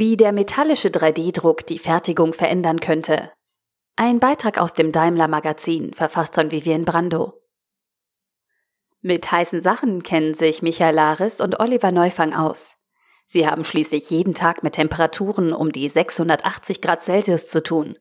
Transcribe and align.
Wie 0.00 0.16
der 0.16 0.32
metallische 0.32 0.88
3D-Druck 0.88 1.66
die 1.66 1.78
Fertigung 1.78 2.32
verändern 2.32 2.80
könnte. 2.80 3.30
Ein 3.96 4.18
Beitrag 4.18 4.56
aus 4.56 4.72
dem 4.72 4.92
Daimler 4.92 5.28
Magazin, 5.28 5.92
verfasst 5.92 6.36
von 6.36 6.50
Vivienne 6.50 6.86
Brando. 6.86 7.34
Mit 9.02 9.30
heißen 9.30 9.60
Sachen 9.60 10.02
kennen 10.02 10.32
sich 10.32 10.62
Michael 10.62 10.94
Laris 10.94 11.42
und 11.42 11.60
Oliver 11.60 11.92
Neufang 11.92 12.32
aus. 12.32 12.78
Sie 13.26 13.46
haben 13.46 13.62
schließlich 13.62 14.08
jeden 14.08 14.32
Tag 14.32 14.62
mit 14.62 14.72
Temperaturen 14.72 15.52
um 15.52 15.70
die 15.70 15.86
680 15.86 16.80
Grad 16.80 17.02
Celsius 17.02 17.48
zu 17.48 17.62
tun. 17.62 17.98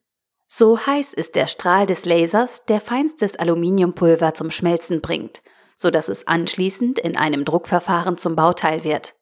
So 0.48 0.80
heiß 0.80 1.14
ist 1.14 1.36
der 1.36 1.48
Strahl 1.48 1.86
des 1.86 2.06
Lasers, 2.06 2.64
der 2.64 2.80
feinstes 2.80 3.36
Aluminiumpulver 3.36 4.34
zum 4.36 4.52
Schmelzen 4.52 5.02
bringt, 5.02 5.42
so 5.76 5.92
dass 5.92 6.08
es 6.08 6.28
anschließend 6.28 6.98
in 6.98 7.18
einem 7.18 7.44
Druckverfahren 7.44 8.18
zum 8.18 8.38
Bauteil 8.38 8.86
wird. 8.86 9.16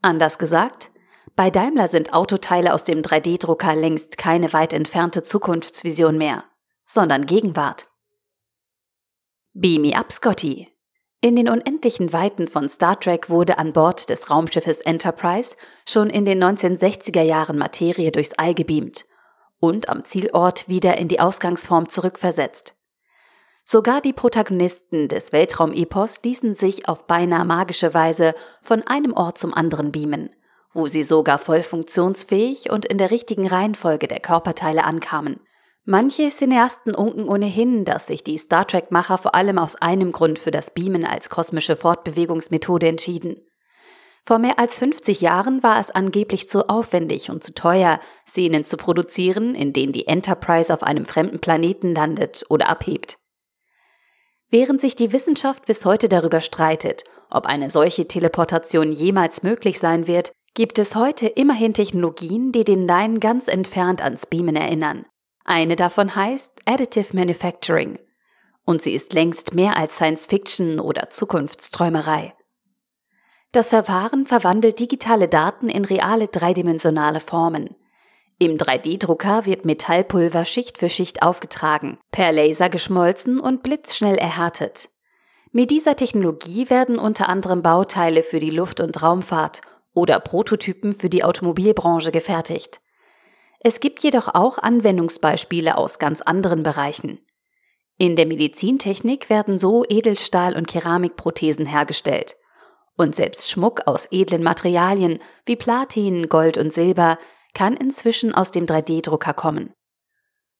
Anders 0.00 0.38
gesagt, 0.38 0.90
bei 1.38 1.50
Daimler 1.50 1.86
sind 1.86 2.14
Autoteile 2.14 2.74
aus 2.74 2.82
dem 2.82 3.00
3D-Drucker 3.00 3.76
längst 3.76 4.18
keine 4.18 4.52
weit 4.52 4.72
entfernte 4.72 5.22
Zukunftsvision 5.22 6.18
mehr, 6.18 6.42
sondern 6.84 7.26
Gegenwart. 7.26 7.86
Beam 9.52 9.82
me 9.82 9.96
up, 9.96 10.10
Scotty. 10.10 10.66
In 11.20 11.36
den 11.36 11.48
unendlichen 11.48 12.12
Weiten 12.12 12.48
von 12.48 12.68
Star 12.68 12.98
Trek 12.98 13.30
wurde 13.30 13.56
an 13.56 13.72
Bord 13.72 14.10
des 14.10 14.30
Raumschiffes 14.30 14.80
Enterprise 14.80 15.56
schon 15.88 16.10
in 16.10 16.24
den 16.24 16.42
1960er 16.42 17.22
Jahren 17.22 17.56
Materie 17.56 18.10
durchs 18.10 18.32
All 18.32 18.52
gebeamt 18.52 19.04
und 19.60 19.88
am 19.88 20.04
Zielort 20.04 20.68
wieder 20.68 20.98
in 20.98 21.06
die 21.06 21.20
Ausgangsform 21.20 21.88
zurückversetzt. 21.88 22.74
Sogar 23.62 24.00
die 24.00 24.12
Protagonisten 24.12 25.06
des 25.06 25.32
Weltraumepos 25.32 26.20
ließen 26.24 26.56
sich 26.56 26.88
auf 26.88 27.06
beinahe 27.06 27.44
magische 27.44 27.94
Weise 27.94 28.34
von 28.60 28.84
einem 28.88 29.12
Ort 29.12 29.38
zum 29.38 29.54
anderen 29.54 29.92
beamen, 29.92 30.30
wo 30.78 30.86
sie 30.86 31.02
sogar 31.02 31.38
voll 31.38 31.62
funktionsfähig 31.62 32.70
und 32.70 32.86
in 32.86 32.98
der 32.98 33.10
richtigen 33.10 33.48
Reihenfolge 33.48 34.06
der 34.06 34.20
Körperteile 34.20 34.84
ankamen. 34.84 35.40
Manche 35.84 36.28
Cineasten 36.28 36.94
unken 36.94 37.28
ohnehin, 37.28 37.84
dass 37.84 38.06
sich 38.06 38.22
die 38.22 38.38
Star 38.38 38.64
Trek-Macher 38.66 39.18
vor 39.18 39.34
allem 39.34 39.58
aus 39.58 39.74
einem 39.74 40.12
Grund 40.12 40.38
für 40.38 40.52
das 40.52 40.70
Beamen 40.70 41.04
als 41.04 41.30
kosmische 41.30 41.74
Fortbewegungsmethode 41.74 42.86
entschieden. 42.86 43.36
Vor 44.24 44.38
mehr 44.38 44.58
als 44.58 44.78
50 44.78 45.20
Jahren 45.20 45.62
war 45.62 45.80
es 45.80 45.90
angeblich 45.90 46.48
zu 46.48 46.68
aufwendig 46.68 47.30
und 47.30 47.42
zu 47.42 47.54
teuer, 47.54 47.98
Szenen 48.26 48.64
zu 48.64 48.76
produzieren, 48.76 49.54
in 49.54 49.72
denen 49.72 49.92
die 49.92 50.06
Enterprise 50.06 50.72
auf 50.72 50.84
einem 50.84 51.06
fremden 51.06 51.40
Planeten 51.40 51.92
landet 51.94 52.44
oder 52.50 52.68
abhebt. 52.68 53.16
Während 54.50 54.80
sich 54.80 54.94
die 54.94 55.12
Wissenschaft 55.12 55.66
bis 55.66 55.84
heute 55.84 56.08
darüber 56.08 56.40
streitet, 56.40 57.04
ob 57.30 57.46
eine 57.46 57.68
solche 57.68 58.06
Teleportation 58.06 58.92
jemals 58.92 59.42
möglich 59.42 59.78
sein 59.78 60.06
wird, 60.06 60.32
gibt 60.58 60.80
es 60.80 60.96
heute 60.96 61.28
immerhin 61.28 61.72
Technologien, 61.72 62.50
die 62.50 62.64
den 62.64 62.88
Laien 62.88 63.20
ganz 63.20 63.46
entfernt 63.46 64.02
ans 64.02 64.26
Beamen 64.26 64.56
erinnern. 64.56 65.06
Eine 65.44 65.76
davon 65.76 66.16
heißt 66.16 66.50
Additive 66.64 67.14
Manufacturing. 67.16 68.00
Und 68.64 68.82
sie 68.82 68.92
ist 68.92 69.12
längst 69.12 69.54
mehr 69.54 69.76
als 69.76 69.94
Science 69.94 70.26
Fiction 70.26 70.80
oder 70.80 71.10
Zukunftsträumerei. 71.10 72.34
Das 73.52 73.68
Verfahren 73.68 74.26
verwandelt 74.26 74.80
digitale 74.80 75.28
Daten 75.28 75.68
in 75.68 75.84
reale 75.84 76.26
dreidimensionale 76.26 77.20
Formen. 77.20 77.76
Im 78.40 78.56
3D-Drucker 78.56 79.46
wird 79.46 79.64
Metallpulver 79.64 80.44
Schicht 80.44 80.78
für 80.78 80.90
Schicht 80.90 81.22
aufgetragen, 81.22 81.98
per 82.10 82.32
Laser 82.32 82.68
geschmolzen 82.68 83.38
und 83.38 83.62
blitzschnell 83.62 84.16
erhärtet. 84.16 84.88
Mit 85.52 85.70
dieser 85.70 85.94
Technologie 85.94 86.68
werden 86.68 86.98
unter 86.98 87.28
anderem 87.28 87.62
Bauteile 87.62 88.24
für 88.24 88.40
die 88.40 88.50
Luft- 88.50 88.80
und 88.80 89.00
Raumfahrt 89.00 89.60
oder 89.98 90.20
Prototypen 90.20 90.92
für 90.92 91.10
die 91.10 91.24
Automobilbranche 91.24 92.10
gefertigt. 92.10 92.80
Es 93.60 93.80
gibt 93.80 94.00
jedoch 94.02 94.34
auch 94.34 94.58
Anwendungsbeispiele 94.58 95.76
aus 95.76 95.98
ganz 95.98 96.22
anderen 96.22 96.62
Bereichen. 96.62 97.18
In 97.98 98.16
der 98.16 98.26
Medizintechnik 98.26 99.28
werden 99.28 99.58
so 99.58 99.84
Edelstahl- 99.88 100.56
und 100.56 100.66
Keramikprothesen 100.66 101.66
hergestellt– 101.66 102.36
und 102.98 103.14
selbst 103.14 103.48
Schmuck 103.50 103.86
aus 103.86 104.08
edlen 104.10 104.42
Materialien 104.42 105.20
wie 105.46 105.56
Platin, 105.56 106.28
Gold 106.28 106.58
und 106.58 106.72
Silber 106.72 107.18
kann 107.54 107.76
inzwischen 107.76 108.34
aus 108.34 108.50
dem 108.50 108.66
3D-Drucker 108.66 109.32
kommen. 109.34 109.72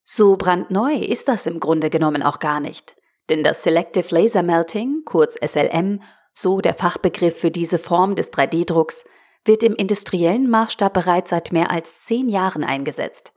So 0.05 0.37
brandneu 0.37 0.95
ist 0.95 1.29
das 1.29 1.47
im 1.47 1.61
Grunde 1.61 1.91
genommen 1.91 2.23
auch 2.23 2.39
gar 2.39 2.61
nicht. 2.61 2.95
Denn 3.29 3.43
das 3.43 3.65
Selective 3.65 4.15
Laser 4.15 4.43
Melting, 4.43 5.03
kurz 5.05 5.37
SLM, 5.45 6.01
so 6.33 6.61
der 6.61 6.75
Fachbegriff 6.75 7.39
für 7.39 7.51
diese 7.51 7.77
Form 7.77 8.15
des 8.15 8.33
3D-Drucks, 8.33 9.05
wird 9.45 9.63
im 9.63 9.75
industriellen 9.75 10.49
Maßstab 10.51 10.93
bereits 10.93 11.31
seit 11.31 11.53
mehr 11.53 11.71
als 11.71 12.05
zehn 12.05 12.29
Jahren 12.29 12.65
eingesetzt. 12.65 13.33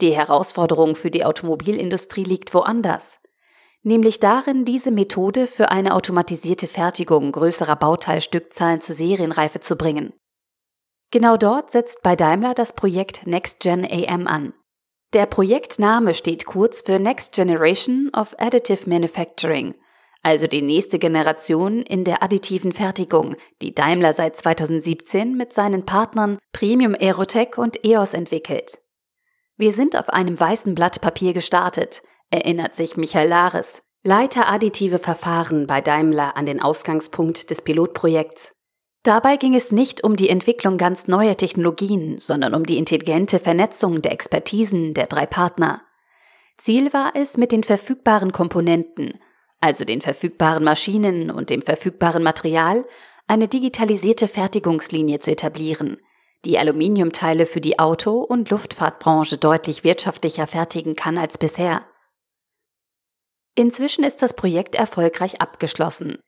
Die 0.00 0.14
Herausforderung 0.14 0.96
für 0.96 1.10
die 1.10 1.24
Automobilindustrie 1.24 2.24
liegt 2.24 2.54
woanders 2.54 3.18
nämlich 3.82 4.20
darin, 4.20 4.64
diese 4.64 4.90
Methode 4.90 5.46
für 5.46 5.70
eine 5.70 5.94
automatisierte 5.94 6.68
Fertigung 6.68 7.32
größerer 7.32 7.76
Bauteilstückzahlen 7.76 8.80
zur 8.80 8.94
Serienreife 8.94 9.60
zu 9.60 9.76
bringen. 9.76 10.12
Genau 11.10 11.36
dort 11.36 11.70
setzt 11.70 12.02
bei 12.02 12.16
Daimler 12.16 12.54
das 12.54 12.72
Projekt 12.72 13.26
NextGen 13.26 13.84
AM 13.84 14.26
an. 14.26 14.54
Der 15.12 15.26
Projektname 15.26 16.14
steht 16.14 16.46
kurz 16.46 16.80
für 16.80 16.98
Next 16.98 17.34
Generation 17.34 18.10
of 18.16 18.34
Additive 18.38 18.88
Manufacturing, 18.88 19.74
also 20.22 20.46
die 20.46 20.62
nächste 20.62 20.98
Generation 20.98 21.82
in 21.82 22.04
der 22.04 22.22
additiven 22.22 22.72
Fertigung, 22.72 23.36
die 23.60 23.74
Daimler 23.74 24.12
seit 24.12 24.36
2017 24.36 25.36
mit 25.36 25.52
seinen 25.52 25.84
Partnern 25.84 26.38
Premium 26.52 26.94
Aerotech 26.94 27.58
und 27.58 27.84
EOS 27.84 28.14
entwickelt. 28.14 28.78
Wir 29.56 29.72
sind 29.72 29.96
auf 29.96 30.08
einem 30.08 30.38
weißen 30.38 30.74
Blatt 30.74 31.00
Papier 31.00 31.32
gestartet, 31.32 32.02
erinnert 32.30 32.74
sich 32.74 32.96
Michael 32.96 33.28
Lares, 33.28 33.82
Leiter 34.04 34.48
additive 34.48 34.98
Verfahren 34.98 35.66
bei 35.66 35.80
Daimler 35.80 36.36
an 36.36 36.46
den 36.46 36.60
Ausgangspunkt 36.60 37.50
des 37.50 37.62
Pilotprojekts. 37.62 38.52
Dabei 39.04 39.36
ging 39.36 39.54
es 39.54 39.72
nicht 39.72 40.04
um 40.04 40.16
die 40.16 40.28
Entwicklung 40.28 40.78
ganz 40.78 41.08
neuer 41.08 41.36
Technologien, 41.36 42.18
sondern 42.18 42.54
um 42.54 42.64
die 42.64 42.78
intelligente 42.78 43.40
Vernetzung 43.40 44.02
der 44.02 44.12
Expertisen 44.12 44.94
der 44.94 45.06
drei 45.06 45.26
Partner. 45.26 45.82
Ziel 46.58 46.92
war 46.92 47.12
es, 47.14 47.36
mit 47.36 47.50
den 47.50 47.64
verfügbaren 47.64 48.32
Komponenten, 48.32 49.18
also 49.62 49.84
den 49.84 50.00
verfügbaren 50.00 50.64
Maschinen 50.64 51.30
und 51.30 51.48
dem 51.48 51.62
verfügbaren 51.62 52.22
Material, 52.22 52.84
eine 53.28 53.46
digitalisierte 53.46 54.26
Fertigungslinie 54.26 55.20
zu 55.20 55.30
etablieren, 55.30 55.98
die 56.44 56.58
Aluminiumteile 56.58 57.46
für 57.46 57.60
die 57.60 57.78
Auto- 57.78 58.22
und 58.22 58.50
Luftfahrtbranche 58.50 59.38
deutlich 59.38 59.84
wirtschaftlicher 59.84 60.48
fertigen 60.48 60.96
kann 60.96 61.16
als 61.16 61.38
bisher. 61.38 61.86
Inzwischen 63.54 64.02
ist 64.02 64.22
das 64.22 64.34
Projekt 64.34 64.74
erfolgreich 64.74 65.40
abgeschlossen. 65.40 66.18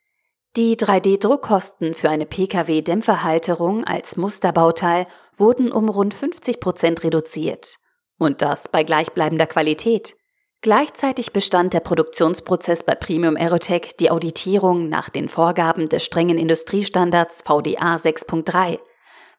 Die 0.57 0.77
3D-Druckkosten 0.77 1.95
für 1.95 2.11
eine 2.11 2.27
Pkw-Dämpferhalterung 2.27 3.83
als 3.83 4.17
Musterbauteil 4.17 5.07
wurden 5.37 5.73
um 5.73 5.89
rund 5.89 6.15
50 6.15 6.61
Prozent 6.61 7.03
reduziert. 7.03 7.79
Und 8.19 8.43
das 8.43 8.69
bei 8.69 8.85
gleichbleibender 8.85 9.47
Qualität. 9.47 10.15
Gleichzeitig 10.65 11.35
bestand 11.35 11.75
der 11.75 11.81
Produktionsprozess 11.81 12.85
bei 12.85 12.95
Premium 12.95 13.37
Aerotech 13.37 13.97
die 14.01 14.11
Auditierung 14.11 14.89
nach 14.89 15.11
den 15.11 15.29
Vorgaben 15.29 15.91
des 15.91 16.03
strengen 16.03 16.39
Industriestandards 16.39 17.43
VDA 17.43 17.97
6.3, 17.97 18.79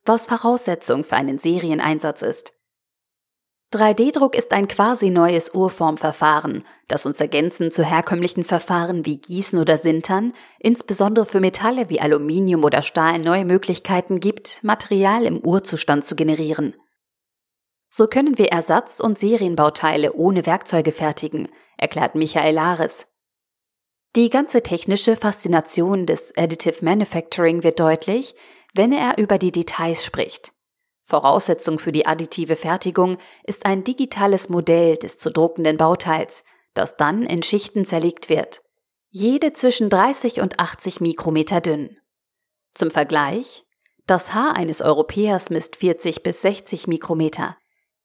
was 0.06 0.28
Voraussetzung 0.28 1.04
für 1.04 1.16
einen 1.16 1.40
Serieneinsatz 1.40 2.22
ist. 2.22 2.54
3D-Druck 3.74 4.36
ist 4.36 4.52
ein 4.52 4.68
quasi 4.68 5.10
neues 5.10 5.52
Urformverfahren, 5.56 6.64
das 6.88 7.08
uns 7.08 7.20
ergänzend 7.20 7.74
zu 7.74 7.84
herkömmlichen 7.84 8.46
Verfahren 8.46 9.08
wie 9.08 9.18
Gießen 9.18 9.58
oder 9.58 9.80
Sintern, 9.80 10.32
insbesondere 10.60 11.26
für 11.26 11.40
Metalle 11.40 11.90
wie 11.90 12.02
Aluminium 12.02 12.64
oder 12.64 12.84
Stahl 12.84 13.18
neue 13.18 13.46
Möglichkeiten 13.46 14.20
gibt, 14.20 14.64
Material 14.64 15.24
im 15.24 15.40
Urzustand 15.40 16.06
zu 16.06 16.16
generieren. 16.16 16.76
So 17.98 18.08
können 18.08 18.38
wir 18.38 18.48
Ersatz- 18.48 19.00
und 19.00 19.18
Serienbauteile 19.18 20.12
ohne 20.16 20.46
Werkzeuge 20.46 20.92
fertigen, 20.92 21.48
erklärt 21.78 22.14
Michael 22.14 22.54
Lares. 22.54 23.08
Die 24.18 24.30
ganze 24.30 24.62
technische 24.62 25.16
Faszination 25.16 26.06
des 26.06 26.36
Additive 26.36 26.84
Manufacturing 26.84 27.64
wird 27.64 27.80
deutlich, 27.80 28.36
wenn 28.74 28.92
er 28.92 29.18
über 29.18 29.38
die 29.38 29.54
Details 29.54 30.04
spricht. 30.04 30.52
Voraussetzung 31.04 31.80
für 31.80 31.94
die 31.94 32.06
additive 32.06 32.58
Fertigung 32.58 33.18
ist 33.46 33.66
ein 33.66 33.86
digitales 33.86 34.50
Modell 34.50 34.98
des 34.98 35.18
zu 35.18 35.32
druckenden 35.32 35.78
Bauteils, 35.78 36.44
das 36.74 36.98
dann 36.98 37.24
in 37.24 37.44
Schichten 37.44 37.86
zerlegt 37.86 38.28
wird. 38.28 38.62
Jede 39.10 39.54
zwischen 39.54 39.90
30 39.90 40.42
und 40.42 40.60
80 40.60 41.00
Mikrometer 41.00 41.62
dünn. 41.62 41.96
Zum 42.74 42.92
Vergleich, 42.92 43.64
das 44.06 44.34
Haar 44.34 44.58
eines 44.58 44.82
Europäers 44.82 45.50
misst 45.50 45.78
40 45.78 46.24
bis 46.24 46.42
60 46.42 46.88
Mikrometer. 46.88 47.56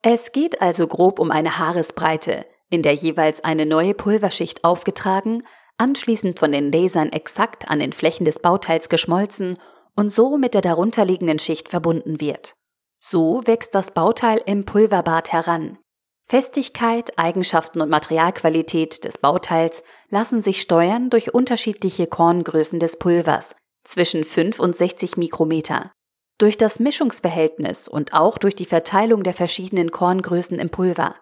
Es 0.02 0.32
geht 0.32 0.62
also 0.62 0.86
grob 0.86 1.18
um 1.18 1.30
eine 1.30 1.58
Haaresbreite, 1.58 2.46
in 2.70 2.82
der 2.82 2.94
jeweils 2.94 3.44
eine 3.44 3.66
neue 3.66 3.94
Pulverschicht 3.94 4.64
aufgetragen, 4.64 5.42
anschließend 5.76 6.38
von 6.38 6.52
den 6.52 6.72
Lasern 6.72 7.10
exakt 7.10 7.68
an 7.68 7.80
den 7.80 7.92
Flächen 7.92 8.24
des 8.24 8.38
Bauteils 8.38 8.88
geschmolzen 8.88 9.58
und 9.96 10.10
so 10.10 10.38
mit 10.38 10.54
der 10.54 10.62
darunterliegenden 10.62 11.38
Schicht 11.38 11.68
verbunden 11.68 12.20
wird. 12.20 12.54
So 12.98 13.42
wächst 13.44 13.74
das 13.74 13.92
Bauteil 13.92 14.40
im 14.46 14.64
Pulverbad 14.64 15.32
heran. 15.32 15.78
Festigkeit, 16.24 17.18
Eigenschaften 17.18 17.80
und 17.80 17.90
Materialqualität 17.90 19.04
des 19.04 19.18
Bauteils 19.18 19.82
lassen 20.08 20.42
sich 20.42 20.60
steuern 20.60 21.10
durch 21.10 21.34
unterschiedliche 21.34 22.06
Korngrößen 22.06 22.78
des 22.78 22.98
Pulvers 22.98 23.56
zwischen 23.84 24.24
5 24.24 24.60
und 24.60 24.76
60 24.76 25.16
Mikrometer. 25.16 25.90
Durch 26.40 26.56
das 26.56 26.80
Mischungsverhältnis 26.80 27.86
und 27.86 28.14
auch 28.14 28.38
durch 28.38 28.54
die 28.54 28.64
Verteilung 28.64 29.24
der 29.24 29.34
verschiedenen 29.34 29.90
Korngrößen 29.90 30.58
im 30.58 30.70
Pulver. 30.70 31.16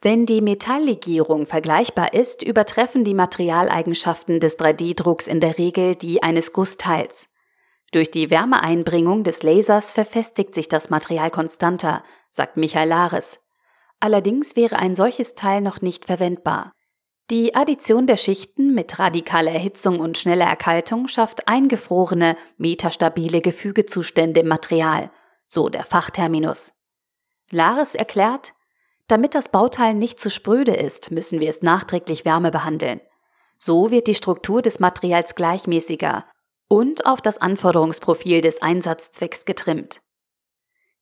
Wenn 0.00 0.26
die 0.26 0.40
Metalllegierung 0.40 1.44
vergleichbar 1.44 2.14
ist, 2.14 2.44
übertreffen 2.44 3.02
die 3.02 3.14
Materialeigenschaften 3.14 4.38
des 4.38 4.56
3D-Drucks 4.56 5.26
in 5.26 5.40
der 5.40 5.58
Regel 5.58 5.96
die 5.96 6.22
eines 6.22 6.52
Gussteils. 6.52 7.26
Durch 7.90 8.12
die 8.12 8.30
Wärmeeinbringung 8.30 9.24
des 9.24 9.42
Lasers 9.42 9.92
verfestigt 9.92 10.54
sich 10.54 10.68
das 10.68 10.88
Material 10.88 11.32
konstanter, 11.32 12.04
sagt 12.30 12.56
Michael 12.56 12.90
Lares. 12.90 13.40
Allerdings 13.98 14.54
wäre 14.54 14.76
ein 14.76 14.94
solches 14.94 15.34
Teil 15.34 15.62
noch 15.62 15.80
nicht 15.80 16.04
verwendbar. 16.04 16.70
Die 17.30 17.54
Addition 17.54 18.06
der 18.06 18.16
Schichten 18.16 18.72
mit 18.74 18.98
radikaler 18.98 19.52
Erhitzung 19.52 20.00
und 20.00 20.16
schneller 20.16 20.46
Erkaltung 20.46 21.08
schafft 21.08 21.46
eingefrorene, 21.46 22.38
metastabile 22.56 23.42
Gefügezustände 23.42 24.40
im 24.40 24.48
Material, 24.48 25.10
so 25.44 25.68
der 25.68 25.84
Fachterminus. 25.84 26.72
Lares 27.50 27.94
erklärt, 27.94 28.54
damit 29.08 29.34
das 29.34 29.50
Bauteil 29.50 29.92
nicht 29.92 30.20
zu 30.20 30.30
spröde 30.30 30.74
ist, 30.74 31.10
müssen 31.10 31.38
wir 31.38 31.50
es 31.50 31.60
nachträglich 31.60 32.24
Wärme 32.24 32.50
behandeln. 32.50 33.02
So 33.58 33.90
wird 33.90 34.06
die 34.06 34.14
Struktur 34.14 34.62
des 34.62 34.80
Materials 34.80 35.34
gleichmäßiger 35.34 36.24
und 36.68 37.04
auf 37.04 37.20
das 37.20 37.38
Anforderungsprofil 37.38 38.40
des 38.40 38.62
Einsatzzwecks 38.62 39.44
getrimmt. 39.44 40.00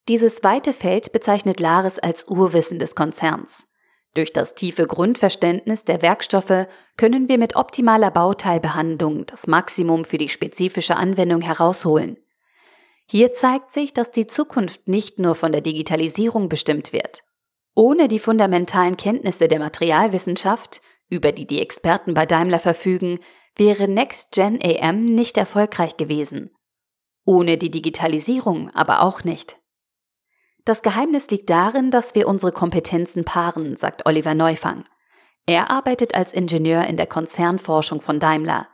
Dieses 0.09 0.43
weite 0.43 0.73
Feld 0.73 1.13
bezeichnet 1.13 1.61
Lares 1.61 2.01
als 2.01 2.27
Urwissen 2.27 2.81
des 2.81 2.97
Konzerns. 2.97 3.67
Durch 4.17 4.33
das 4.33 4.55
tiefe 4.55 4.87
Grundverständnis 4.87 5.85
der 5.85 6.01
Werkstoffe 6.01 6.69
können 6.97 7.29
wir 7.29 7.37
mit 7.37 7.55
optimaler 7.55 8.11
Bauteilbehandlung 8.11 9.27
das 9.27 9.47
Maximum 9.47 10.07
für 10.07 10.17
die 10.17 10.31
spezifische 10.31 10.97
Anwendung 10.97 11.43
herausholen. 11.43 12.17
Hier 13.05 13.35
zeigt 13.35 13.73
sich, 13.73 13.93
dass 13.93 14.11
die 14.11 14.27
Zukunft 14.27 14.89
nicht 14.89 15.19
nur 15.19 15.35
von 15.35 15.53
der 15.53 15.61
Digitalisierung 15.61 16.49
bestimmt 16.49 16.95
wird. 16.95 17.25
Ohne 17.75 18.09
die 18.09 18.19
fundamentalen 18.19 18.97
Kenntnisse 18.97 19.49
der 19.49 19.59
Materialwissenschaft, 19.59 20.81
über 21.11 21.31
die 21.31 21.47
die 21.47 21.61
Experten 21.61 22.15
bei 22.15 22.25
Daimler 22.25 22.59
verfügen, 22.59 23.19
wäre 23.55 23.87
Next 23.87 24.33
Gen 24.33 24.59
AM 24.63 25.05
nicht 25.05 25.37
erfolgreich 25.37 25.99
gewesen. 25.99 26.51
Ohne 27.27 27.59
die 27.59 27.71
Digitalisierung 27.71 28.71
aber 28.71 29.03
auch 29.03 29.25
nicht. 29.25 29.59
Das 30.67 30.83
Geheimnis 30.83 31.31
liegt 31.31 31.49
darin, 31.49 31.91
dass 31.91 32.15
wir 32.15 32.29
unsere 32.29 32.53
Kompetenzen 32.53 33.25
paaren, 33.25 33.79
sagt 33.79 34.05
Oliver 34.05 34.35
Neufang. 34.35 34.85
Er 35.47 35.71
arbeitet 35.71 36.15
als 36.15 36.35
Ingenieur 36.35 36.85
in 36.85 36.99
der 36.99 37.07
Konzernforschung 37.07 38.03
von 38.03 38.21
Daimler, 38.21 38.69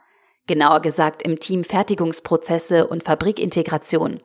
genauer 0.48 0.80
gesagt 0.80 1.22
im 1.22 1.38
Team 1.38 1.62
Fertigungsprozesse 1.62 2.88
und 2.88 3.04
Fabrikintegration, 3.04 4.20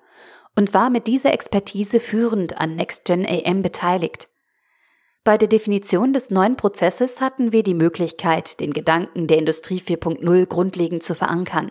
und 0.56 0.74
war 0.74 0.90
mit 0.90 1.06
dieser 1.06 1.32
Expertise 1.32 2.00
führend 2.00 2.58
an 2.58 2.76
Next 2.76 3.06
Gen 3.06 3.24
AM 3.28 3.62
beteiligt 3.62 4.28
bei 5.28 5.38
der 5.38 5.50
Definition 5.50 6.14
des 6.14 6.30
neuen 6.30 6.56
Prozesses 6.56 7.20
hatten 7.20 7.52
wir 7.52 7.62
die 7.62 7.74
Möglichkeit, 7.74 8.62
den 8.62 8.72
Gedanken 8.72 9.28
der 9.28 9.38
Industrie 9.38 9.82
4.0 9.82 10.46
grundlegend 10.46 11.04
zu 11.04 11.16
verankern. 11.16 11.70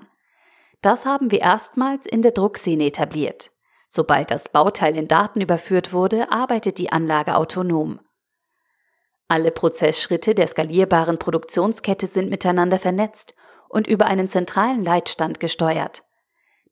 Das 0.82 1.06
haben 1.06 1.31
wir 1.31 1.40
erstmals 1.40 2.04
in 2.04 2.20
der 2.20 2.32
Druckszene 2.32 2.84
etabliert. 2.84 3.50
Sobald 3.88 4.31
das 4.31 4.49
Bauteil 4.49 4.97
in 4.97 5.09
Daten 5.09 5.41
überführt 5.41 5.93
wurde, 5.93 6.31
arbeitet 6.31 6.79
die 6.79 6.93
Anlage 6.93 7.37
autonom. 7.37 8.00
Alle 9.29 9.50
Prozessschritte 9.50 10.35
der 10.35 10.47
skalierbaren 10.47 11.19
Produktionskette 11.19 12.06
sind 12.06 12.31
miteinander 12.31 12.79
vernetzt 12.79 13.35
und 13.69 13.87
über 13.87 14.06
einen 14.06 14.29
zentralen 14.29 14.85
Leitstand 14.85 15.41
gesteuert. 15.41 16.03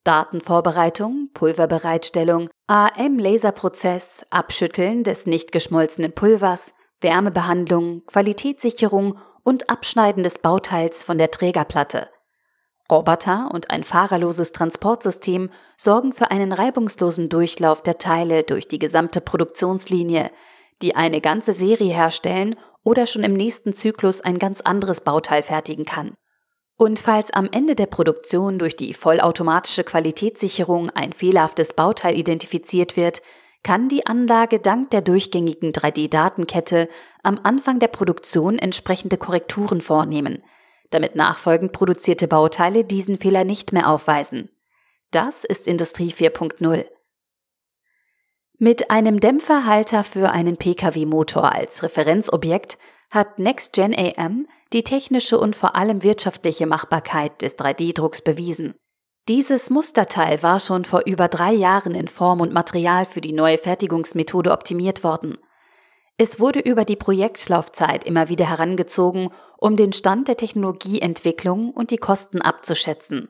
Datenvorbereitung, 0.04 1.30
Pulverbereitstellung, 1.32 2.50
AM-Laserprozess, 2.66 4.24
Abschütteln 4.30 5.02
des 5.02 5.26
nicht 5.26 5.50
geschmolzenen 5.50 6.12
Pulvers, 6.12 6.74
Wärmebehandlung, 7.00 8.04
Qualitätssicherung 8.06 9.18
und 9.42 9.70
Abschneiden 9.70 10.22
des 10.22 10.38
Bauteils 10.38 11.04
von 11.04 11.18
der 11.18 11.30
Trägerplatte. 11.30 12.08
Roboter 12.90 13.50
und 13.52 13.70
ein 13.70 13.82
fahrerloses 13.82 14.52
Transportsystem 14.52 15.50
sorgen 15.76 16.12
für 16.12 16.30
einen 16.30 16.52
reibungslosen 16.52 17.28
Durchlauf 17.28 17.82
der 17.82 17.98
Teile 17.98 18.42
durch 18.42 18.68
die 18.68 18.78
gesamte 18.78 19.20
Produktionslinie, 19.20 20.30
die 20.82 20.94
eine 20.94 21.20
ganze 21.20 21.52
Serie 21.52 21.94
herstellen 21.94 22.56
oder 22.82 23.06
schon 23.06 23.24
im 23.24 23.32
nächsten 23.32 23.72
Zyklus 23.72 24.20
ein 24.20 24.38
ganz 24.38 24.60
anderes 24.60 25.00
Bauteil 25.00 25.42
fertigen 25.42 25.86
kann. 25.86 26.14
Und 26.76 26.98
falls 26.98 27.32
am 27.32 27.48
Ende 27.52 27.76
der 27.76 27.86
Produktion 27.86 28.58
durch 28.58 28.76
die 28.76 28.94
vollautomatische 28.94 29.84
Qualitätssicherung 29.84 30.90
ein 30.90 31.12
fehlerhaftes 31.12 31.72
Bauteil 31.72 32.18
identifiziert 32.18 32.96
wird, 32.96 33.22
kann 33.62 33.88
die 33.88 34.06
Anlage 34.06 34.58
dank 34.58 34.90
der 34.90 35.00
durchgängigen 35.00 35.72
3D-Datenkette 35.72 36.88
am 37.22 37.40
Anfang 37.42 37.78
der 37.78 37.88
Produktion 37.88 38.58
entsprechende 38.58 39.16
Korrekturen 39.16 39.80
vornehmen, 39.80 40.42
damit 40.94 41.16
nachfolgend 41.16 41.72
produzierte 41.72 42.28
Bauteile 42.28 42.84
diesen 42.84 43.18
Fehler 43.18 43.44
nicht 43.44 43.72
mehr 43.72 43.88
aufweisen. 43.88 44.48
Das 45.10 45.44
ist 45.44 45.66
Industrie 45.66 46.12
4.0. 46.12 46.86
Mit 48.58 48.90
einem 48.90 49.20
Dämpferhalter 49.20 50.04
für 50.04 50.30
einen 50.30 50.56
Pkw-Motor 50.56 51.52
als 51.52 51.82
Referenzobjekt 51.82 52.78
hat 53.10 53.38
NextGen 53.38 53.94
AM 53.94 54.46
die 54.72 54.84
technische 54.84 55.38
und 55.38 55.54
vor 55.54 55.76
allem 55.76 56.02
wirtschaftliche 56.02 56.66
Machbarkeit 56.66 57.42
des 57.42 57.58
3D-Drucks 57.58 58.22
bewiesen. 58.22 58.74
Dieses 59.28 59.70
Musterteil 59.70 60.42
war 60.42 60.60
schon 60.60 60.84
vor 60.84 61.02
über 61.06 61.28
drei 61.28 61.52
Jahren 61.52 61.94
in 61.94 62.08
Form 62.08 62.40
und 62.40 62.52
Material 62.52 63.06
für 63.06 63.20
die 63.20 63.32
neue 63.32 63.58
Fertigungsmethode 63.58 64.52
optimiert 64.52 65.02
worden. 65.02 65.38
Es 66.16 66.38
wurde 66.38 66.60
über 66.60 66.84
die 66.84 66.94
Projektlaufzeit 66.94 68.04
immer 68.04 68.28
wieder 68.28 68.48
herangezogen, 68.48 69.30
um 69.58 69.76
den 69.76 69.92
Stand 69.92 70.28
der 70.28 70.36
Technologieentwicklung 70.36 71.70
und 71.70 71.90
die 71.90 71.98
Kosten 71.98 72.40
abzuschätzen. 72.40 73.28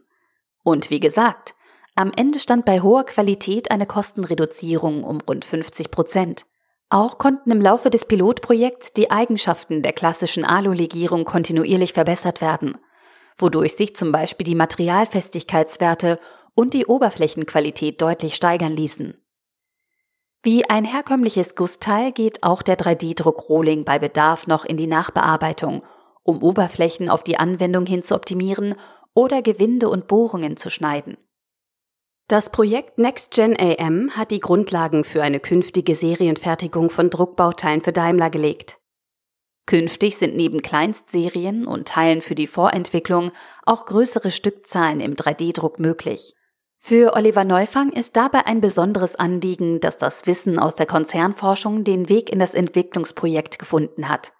Und 0.63 0.91
wie 0.91 1.01
gesagt, 1.01 1.55
am 1.95 2.13
Ende 2.15 2.39
stand 2.39 2.67
bei 2.67 2.81
hoher 2.81 3.05
Qualität 3.05 3.71
eine 3.71 3.87
Kostenreduzierung 3.87 5.03
um 5.03 5.21
rund 5.21 5.47
50 5.47 5.91
Prozent. 5.91 6.45
Auch 6.91 7.19
konnten 7.19 7.51
im 7.51 7.61
Laufe 7.61 7.89
des 7.89 8.05
Pilotprojekts 8.05 8.93
die 8.93 9.11
Eigenschaften 9.11 9.83
der 9.83 9.93
klassischen 9.93 10.45
Alu-Legierung 10.45 11.25
kontinuierlich 11.25 11.95
verbessert 11.95 12.43
werden, 12.43 12.77
wodurch 13.39 13.77
sich 13.77 13.97
zum 13.97 14.13
Beispiel 14.13 14.45
die 14.45 14.55
Materialfestigkeitswerte 14.55 16.19
und 16.55 16.75
die 16.75 16.87
Oberflächenqualität 16.87 18.03
deutlich 18.03 18.35
steigern 18.35 18.77
ließen. 18.77 19.24
Wie 20.45 20.69
ein 20.69 20.85
herkömmliches 20.85 21.55
Gussteil 21.55 22.13
geht 22.13 22.43
auch 22.43 22.61
der 22.61 22.77
3D-Druck 22.77 23.49
Rohling 23.49 23.87
bei 23.87 23.99
Bedarf 23.99 24.47
noch 24.47 24.67
in 24.67 24.77
die 24.77 24.87
Nachbearbeitung, 24.87 25.83
um 26.23 26.43
Oberflächen 26.43 27.09
auf 27.09 27.25
die 27.25 27.39
Anwendung 27.39 27.87
hin 27.87 28.03
zu 28.03 28.15
optimieren 28.15 28.75
oder 29.15 29.41
Gewinde 29.41 29.89
und 29.89 30.07
Bohrungen 30.07 30.59
zu 30.59 30.69
schneiden. 30.69 31.17
Das 32.29 32.51
Projekt 32.51 32.99
NextGen 32.99 33.57
AM 33.59 34.11
hat 34.19 34.31
die 34.33 34.41
Grundlagen 34.41 35.05
für 35.05 35.23
eine 35.23 35.41
künftige 35.41 35.95
Serienfertigung 35.95 36.91
von 36.91 37.09
Druckbauteilen 37.09 37.81
für 37.81 37.93
Daimler 37.93 38.29
gelegt. 38.29 38.79
Künftig 39.65 40.19
sind 40.19 40.37
neben 40.37 40.61
Kleinstserien 40.61 41.67
und 41.67 41.89
Teilen 41.89 42.21
für 42.21 42.35
die 42.35 42.49
Vorentwicklung 42.49 43.33
auch 43.65 43.87
größere 43.87 44.31
Stückzahlen 44.31 45.01
im 45.01 45.15
3D-Druck 45.15 45.79
möglich. 45.79 46.35
Für 46.87 47.15
Oliver 47.15 47.45
Neufang 47.45 47.93
ist 47.93 48.15
dabei 48.15 48.45
ein 48.45 48.61
besonderes 48.61 49.17
Anliegen, 49.17 49.81
dass 49.81 49.97
das 49.97 50.27
Wissen 50.27 50.59
aus 50.59 50.75
der 50.75 50.85
Konzernforschung 50.85 51.83
den 51.83 52.11
Weg 52.11 52.29
in 52.29 52.39
das 52.39 52.55
Entwicklungsprojekt 52.55 53.59
gefunden 53.59 54.11
hat. 54.11 54.35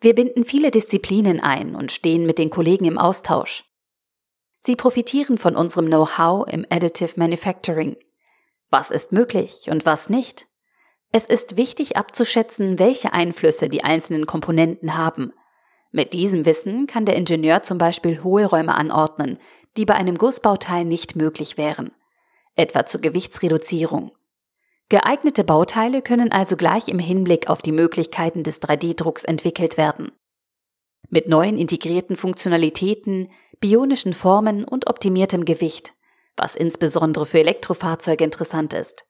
Wir 0.00 0.16
binden 0.16 0.44
viele 0.44 0.72
Disziplinen 0.72 1.38
ein 1.38 1.76
und 1.76 1.92
stehen 1.92 2.26
mit 2.26 2.38
den 2.38 2.50
Kollegen 2.50 2.84
im 2.84 2.98
Austausch. 2.98 3.62
Sie 4.60 4.74
profitieren 4.74 5.38
von 5.38 5.54
unserem 5.54 5.86
Know-how 5.86 6.48
im 6.48 6.66
Additive 6.68 7.12
Manufacturing. 7.14 7.94
Was 8.70 8.90
ist 8.90 9.12
möglich 9.12 9.68
und 9.70 9.86
was 9.86 10.10
nicht? 10.10 10.48
Es 11.12 11.26
ist 11.26 11.56
wichtig 11.56 11.96
abzuschätzen, 11.96 12.80
welche 12.80 13.12
Einflüsse 13.12 13.68
die 13.68 13.84
einzelnen 13.84 14.26
Komponenten 14.26 14.98
haben. 14.98 15.32
Mit 15.92 16.12
diesem 16.12 16.44
Wissen 16.44 16.88
kann 16.88 17.04
der 17.04 17.14
Ingenieur 17.14 17.62
zum 17.62 17.78
Beispiel 17.78 18.24
Hohlräume 18.24 18.74
anordnen, 18.74 19.38
die 19.76 19.84
bei 19.84 19.94
einem 19.94 20.18
Gussbauteil 20.18 20.84
nicht 20.84 21.16
möglich 21.16 21.56
wären, 21.56 21.92
etwa 22.54 22.86
zur 22.86 23.00
Gewichtsreduzierung. 23.00 24.12
Geeignete 24.88 25.42
Bauteile 25.42 26.00
können 26.00 26.30
also 26.30 26.56
gleich 26.56 26.88
im 26.88 27.00
Hinblick 27.00 27.48
auf 27.48 27.60
die 27.60 27.72
Möglichkeiten 27.72 28.42
des 28.42 28.62
3D-Drucks 28.62 29.24
entwickelt 29.24 29.76
werden. 29.76 30.12
Mit 31.08 31.28
neuen 31.28 31.58
integrierten 31.58 32.16
Funktionalitäten, 32.16 33.28
bionischen 33.60 34.12
Formen 34.12 34.64
und 34.64 34.88
optimiertem 34.88 35.44
Gewicht, 35.44 35.94
was 36.36 36.54
insbesondere 36.54 37.26
für 37.26 37.40
Elektrofahrzeuge 37.40 38.22
interessant 38.24 38.74
ist. 38.74 39.06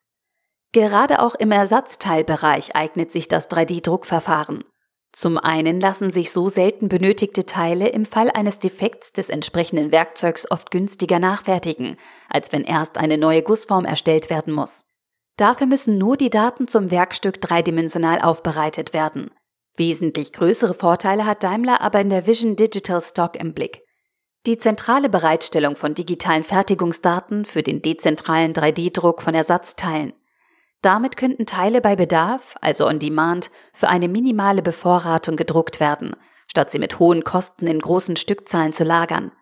Gerade 0.72 1.20
auch 1.20 1.34
im 1.34 1.52
Ersatzteilbereich 1.52 2.74
eignet 2.74 3.12
sich 3.12 3.28
das 3.28 3.50
3D-Druckverfahren. 3.50 4.64
Zum 5.16 5.38
einen 5.38 5.80
lassen 5.80 6.10
sich 6.10 6.30
so 6.30 6.50
selten 6.50 6.90
benötigte 6.90 7.46
Teile 7.46 7.88
im 7.88 8.04
Fall 8.04 8.30
eines 8.30 8.58
Defekts 8.58 9.14
des 9.14 9.30
entsprechenden 9.30 9.90
Werkzeugs 9.90 10.50
oft 10.50 10.70
günstiger 10.70 11.18
nachfertigen, 11.18 11.96
als 12.28 12.52
wenn 12.52 12.64
erst 12.64 12.98
eine 12.98 13.16
neue 13.16 13.42
Gussform 13.42 13.86
erstellt 13.86 14.28
werden 14.28 14.52
muss. 14.52 14.84
Dafür 15.38 15.68
müssen 15.68 15.96
nur 15.96 16.18
die 16.18 16.28
Daten 16.28 16.68
zum 16.68 16.90
Werkstück 16.90 17.40
dreidimensional 17.40 18.20
aufbereitet 18.20 18.92
werden. 18.92 19.30
Wesentlich 19.74 20.34
größere 20.34 20.74
Vorteile 20.74 21.24
hat 21.24 21.42
Daimler 21.42 21.80
aber 21.80 22.02
in 22.02 22.10
der 22.10 22.26
Vision 22.26 22.54
Digital 22.54 23.00
Stock 23.00 23.36
im 23.36 23.54
Blick. 23.54 23.80
Die 24.44 24.58
zentrale 24.58 25.08
Bereitstellung 25.08 25.76
von 25.76 25.94
digitalen 25.94 26.44
Fertigungsdaten 26.44 27.46
für 27.46 27.62
den 27.62 27.80
dezentralen 27.80 28.52
3D-Druck 28.52 29.22
von 29.22 29.34
Ersatzteilen– 29.34 30.12
damit 30.82 31.16
könnten 31.16 31.46
Teile 31.46 31.80
bei 31.80 31.96
Bedarf, 31.96 32.56
also 32.60 32.86
on 32.86 32.98
demand, 32.98 33.50
für 33.72 33.88
eine 33.88 34.08
minimale 34.08 34.62
Bevorratung 34.62 35.36
gedruckt 35.36 35.80
werden, 35.80 36.14
statt 36.46 36.70
sie 36.70 36.78
mit 36.78 36.98
hohen 36.98 37.24
Kosten 37.24 37.66
in 37.66 37.80
großen 37.80 38.16
Stückzahlen 38.16 38.72
zu 38.72 38.84
lagern. 38.84 39.32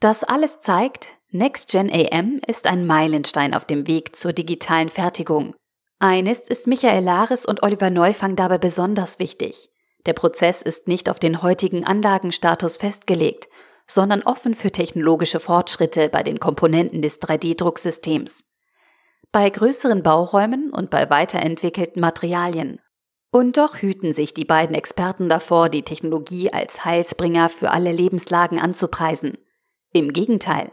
Das 0.00 0.24
alles 0.24 0.60
zeigt, 0.60 1.16
NextGen 1.30 1.90
AM 1.90 2.40
ist 2.46 2.66
ein 2.66 2.86
Meilenstein 2.86 3.54
auf 3.54 3.64
dem 3.64 3.86
Weg 3.86 4.16
zur 4.16 4.32
digitalen 4.32 4.88
Fertigung. 4.88 5.54
Eines 5.98 6.40
ist 6.40 6.68
Michael 6.68 7.02
Lares 7.02 7.44
und 7.44 7.62
Oliver 7.62 7.90
Neufang 7.90 8.36
dabei 8.36 8.58
besonders 8.58 9.18
wichtig. 9.18 9.68
Der 10.06 10.12
Prozess 10.12 10.62
ist 10.62 10.86
nicht 10.86 11.10
auf 11.10 11.18
den 11.18 11.42
heutigen 11.42 11.84
Anlagenstatus 11.84 12.76
festgelegt, 12.76 13.48
sondern 13.86 14.22
offen 14.22 14.54
für 14.54 14.70
technologische 14.70 15.40
Fortschritte 15.40 16.08
bei 16.08 16.22
den 16.22 16.38
Komponenten 16.38 17.02
des 17.02 17.20
3D-Drucksystems 17.20 18.44
bei 19.32 19.48
größeren 19.50 20.02
Bauräumen 20.02 20.70
und 20.70 20.90
bei 20.90 21.10
weiterentwickelten 21.10 22.00
Materialien. 22.00 22.80
Und 23.30 23.58
doch 23.58 23.76
hüten 23.76 24.14
sich 24.14 24.32
die 24.32 24.46
beiden 24.46 24.74
Experten 24.74 25.28
davor, 25.28 25.68
die 25.68 25.82
Technologie 25.82 26.50
als 26.52 26.84
Heilsbringer 26.84 27.50
für 27.50 27.70
alle 27.70 27.92
Lebenslagen 27.92 28.58
anzupreisen. 28.58 29.36
Im 29.92 30.12
Gegenteil. 30.12 30.72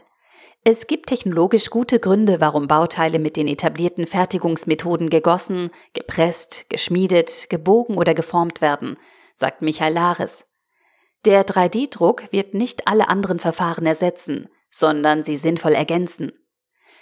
Es 0.64 0.86
gibt 0.86 1.10
technologisch 1.10 1.70
gute 1.70 2.00
Gründe, 2.00 2.40
warum 2.40 2.66
Bauteile 2.66 3.18
mit 3.18 3.36
den 3.36 3.46
etablierten 3.46 4.06
Fertigungsmethoden 4.06 5.10
gegossen, 5.10 5.70
gepresst, 5.92 6.68
geschmiedet, 6.70 7.48
gebogen 7.50 7.98
oder 7.98 8.14
geformt 8.14 8.60
werden, 8.60 8.96
sagt 9.34 9.62
Michael 9.62 9.92
Lares. 9.92 10.46
Der 11.24 11.46
3D-Druck 11.46 12.32
wird 12.32 12.54
nicht 12.54 12.88
alle 12.88 13.08
anderen 13.08 13.38
Verfahren 13.38 13.86
ersetzen, 13.86 14.48
sondern 14.70 15.22
sie 15.22 15.36
sinnvoll 15.36 15.74
ergänzen. 15.74 16.32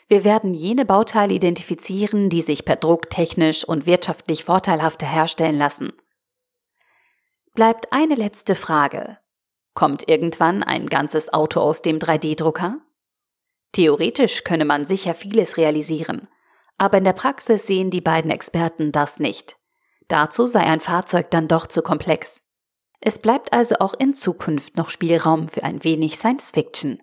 Wir 0.06 0.24
werden 0.24 0.52
jene 0.52 0.84
Bauteile 0.84 1.34
identifizieren, 1.34 2.28
die 2.28 2.42
sich 2.42 2.64
per 2.64 2.76
Druck 2.76 3.10
technisch 3.10 3.64
und 3.64 3.86
wirtschaftlich 3.86 4.44
vorteilhafter 4.44 5.06
herstellen 5.06 5.58
lassen. 5.58 5.92
Bleibt 7.54 7.92
eine 7.92 8.14
letzte 8.14 8.54
Frage. 8.54 9.18
Kommt 9.74 10.08
irgendwann 10.08 10.62
ein 10.62 10.88
ganzes 10.88 11.32
Auto 11.32 11.60
aus 11.60 11.82
dem 11.82 11.98
3D-Drucker? 11.98 12.80
Theoretisch 13.72 14.44
könne 14.44 14.64
man 14.64 14.84
sicher 14.84 15.14
vieles 15.14 15.56
realisieren, 15.56 16.28
aber 16.78 16.98
in 16.98 17.04
der 17.04 17.12
Praxis 17.12 17.66
sehen 17.66 17.90
die 17.90 18.00
beiden 18.00 18.30
Experten 18.30 18.92
das 18.92 19.18
nicht. 19.18 19.56
Dazu 20.08 20.46
sei 20.46 20.60
ein 20.60 20.80
Fahrzeug 20.80 21.30
dann 21.30 21.48
doch 21.48 21.66
zu 21.66 21.82
komplex. 21.82 22.40
Es 23.00 23.18
bleibt 23.18 23.52
also 23.52 23.76
auch 23.80 23.94
in 23.94 24.14
Zukunft 24.14 24.76
noch 24.76 24.90
Spielraum 24.90 25.48
für 25.48 25.64
ein 25.64 25.82
wenig 25.82 26.16
Science 26.16 26.52
Fiction. 26.52 27.02